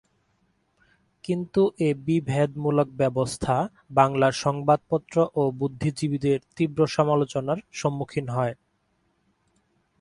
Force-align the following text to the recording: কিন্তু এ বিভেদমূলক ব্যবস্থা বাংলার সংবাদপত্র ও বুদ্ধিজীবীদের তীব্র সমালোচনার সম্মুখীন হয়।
কিন্তু 1.23 1.61
এ 1.79 1.89
বিভেদমূলক 2.05 2.87
ব্যবস্থা 2.95 3.55
বাংলার 3.91 4.33
সংবাদপত্র 4.45 5.15
ও 5.35 5.43
বুদ্ধিজীবীদের 5.59 6.39
তীব্র 6.55 6.79
সমালোচনার 6.95 7.59
সম্মুখীন 7.73 8.25
হয়। 8.29 8.53